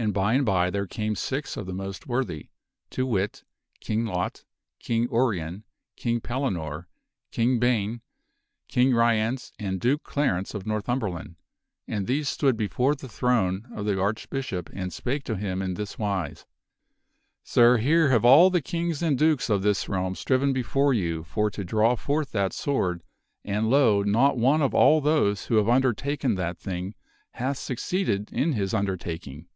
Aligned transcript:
And 0.00 0.14
by 0.14 0.34
and 0.34 0.46
by 0.46 0.70
there 0.70 0.86
came 0.86 1.16
six 1.16 1.56
of 1.56 1.66
the 1.66 1.72
most 1.72 2.06
worthy 2.06 2.50
to 2.90 3.04
wit, 3.04 3.42
King 3.80 4.04
Lot, 4.06 4.44
King 4.78 5.08
Urien, 5.10 5.64
King 5.96 6.20
Pellinore, 6.20 6.86
King 7.32 7.58
Ban, 7.58 8.00
King 8.68 8.94
Ryence, 8.94 9.50
and 9.58 9.80
Duke 9.80 10.04
Clarence 10.04 10.54
of 10.54 10.64
Northumberland 10.68 11.34
and 11.88 12.06
these 12.06 12.28
stood 12.28 12.56
before 12.56 12.94
the 12.94 13.08
throne 13.08 13.66
of 13.74 13.86
the 13.86 14.00
Archbishop 14.00 14.70
and 14.72 14.92
spake 14.92 15.24
to 15.24 15.34
him 15.34 15.60
in 15.60 15.74
this 15.74 15.98
wise:" 15.98 16.46
Sir, 17.42 17.78
here 17.78 18.10
have 18.10 18.24
all 18.24 18.50
the 18.50 18.62
kings 18.62 19.02
and 19.02 19.18
dukes 19.18 19.50
of 19.50 19.62
this 19.62 19.88
realm 19.88 20.14
striven 20.14 20.52
before 20.52 20.94
you 20.94 21.24
for 21.24 21.50
to 21.50 21.64
draw 21.64 21.96
forth 21.96 22.30
that 22.30 22.52
sword, 22.52 23.02
and 23.44 23.68
lo! 23.68 24.04
not 24.04 24.38
one 24.38 24.62
of 24.62 24.76
all 24.76 25.00
those 25.00 25.46
who 25.46 25.56
have 25.56 25.68
undertaken 25.68 26.36
that 26.36 26.56
thing 26.56 26.94
hath 27.32 27.58
succeeded 27.58 28.30
in 28.32 28.52
his 28.52 28.72
undertak 28.72 29.26
ing. 29.26 29.48